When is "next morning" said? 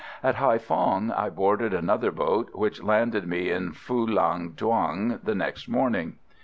5.35-6.15